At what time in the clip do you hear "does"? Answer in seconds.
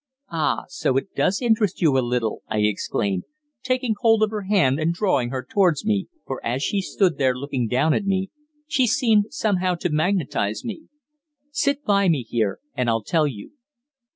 1.13-1.43